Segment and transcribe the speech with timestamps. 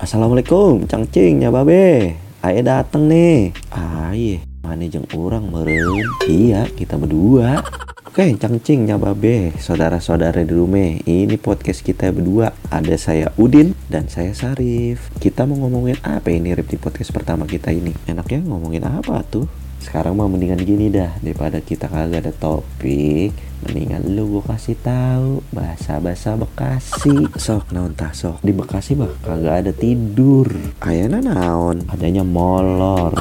[0.00, 2.16] Assalamualaikum, cangcing ya babe.
[2.40, 3.52] Ayo dateng nih.
[3.68, 6.08] Ayo, mana jeng orang meren?
[6.24, 7.60] Iya, kita berdua.
[8.08, 11.04] Oke, cangcing ya babe, saudara-saudara di rumah.
[11.04, 12.48] Ini podcast kita berdua.
[12.72, 15.12] Ada saya Udin dan saya Sarif.
[15.20, 17.92] Kita mau ngomongin apa ini Rip di podcast pertama kita ini?
[18.08, 19.44] Enaknya ngomongin apa tuh?
[19.80, 23.32] Sekarang mah mendingan gini dah daripada kita kagak ada topik.
[23.64, 27.32] Mendingan lu gue kasih tahu bahasa-bahasa Bekasi.
[27.40, 28.44] Sok naon tah sok.
[28.44, 30.52] Di Bekasi mah kagak ada tidur.
[30.84, 31.88] Ayana naon?
[31.88, 33.16] Adanya molor.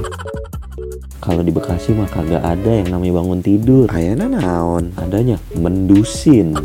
[1.23, 3.87] Kalau di Bekasi mah kagak ada yang namanya bangun tidur.
[3.95, 4.91] Ayana naon?
[4.99, 6.59] Adanya mendusin.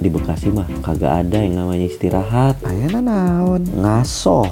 [0.00, 2.56] Di Bekasi mah kagak ada yang namanya istirahat.
[2.64, 3.68] Ayana naon?
[3.68, 4.48] Ngasoh.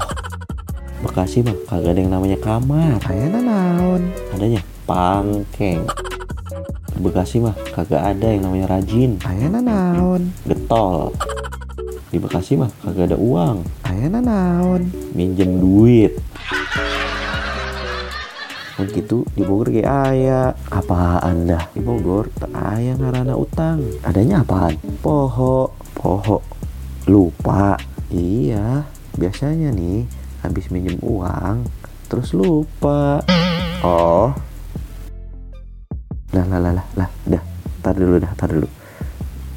[1.17, 3.01] Bekasi mah kagak ada yang namanya kamar.
[3.09, 4.13] Ayana naon?
[4.37, 5.81] Adanya pangkeng.
[7.01, 9.17] Bekasi mah kagak ada yang namanya rajin.
[9.25, 10.29] Ayana naon?
[10.45, 11.17] Getol.
[12.13, 13.65] Di Bekasi mah kagak ada uang.
[13.89, 14.93] Ayana naon?
[15.17, 16.21] Minjem duit.
[18.77, 24.45] Oh gitu di Bogor kayak aya apaan dah di Bogor tak aya ngarana utang adanya
[24.45, 26.45] apaan poho poho
[27.09, 27.81] lupa
[28.13, 28.85] iya
[29.17, 30.05] biasanya nih
[30.47, 31.67] habis minjem uang
[32.07, 33.19] terus lupa.
[33.83, 34.31] Oh.
[36.31, 37.43] Lah lah lah lah lah dah
[37.83, 38.69] tar dulu dah tar dulu.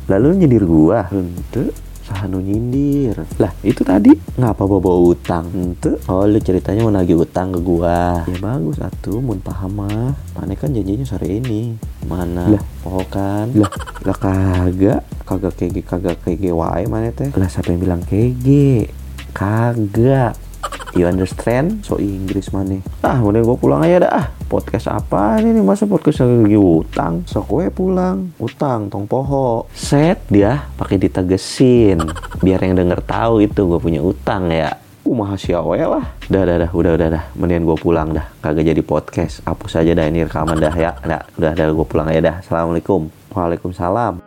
[0.09, 1.05] Lalu nyindir gua.
[1.13, 1.69] Ente
[2.01, 3.13] sahanu nyindir.
[3.37, 4.17] Lah itu tadi.
[4.41, 8.25] Ngapa bawa utang ente oh lu ceritanya mau nagih utang ke gua.
[8.25, 10.17] Ya bagus atuh mun paham mah.
[10.33, 11.77] Mana kan janjinya sore ini.
[12.09, 12.63] Mana lah.
[12.89, 13.53] oh kan?
[13.53, 13.69] Lah.
[14.01, 15.05] Lah kagak.
[15.29, 17.29] Kagak kege kagak kege wae mana teh?
[17.37, 18.89] Lah siapa yang bilang kege?
[19.29, 20.48] Kagak
[20.97, 21.85] You understand?
[21.85, 22.81] So Inggris mana?
[23.05, 24.11] Ah, mending gue pulang aja dah.
[24.11, 25.61] Ah, podcast apa ini nih?
[25.61, 27.21] Masa podcast lagi utang?
[27.29, 28.33] So gue pulang.
[28.41, 29.69] Utang, tong poho.
[29.77, 32.01] Set dia pakai ditegesin.
[32.41, 34.73] Biar yang denger tahu itu gue punya utang ya.
[35.05, 36.05] Uh, mahasiswa lah.
[36.25, 36.69] Dah, dah, dah.
[36.73, 37.23] Udah, udah, dah.
[37.37, 38.25] Mendingan gue pulang dah.
[38.41, 39.45] Kagak jadi podcast.
[39.45, 40.97] Hapus aja dah ini rekaman dah ya.
[41.05, 41.65] Dah, udah, dah.
[41.69, 42.35] Gue pulang aja dah.
[42.41, 43.13] Assalamualaikum.
[43.29, 44.25] Waalaikumsalam.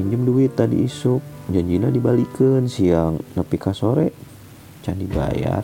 [0.00, 1.20] Minjem duit tadi isuk.
[1.52, 3.20] Janjina dibalikin siang.
[3.36, 4.29] Nepi sore
[4.82, 5.62] can dibayar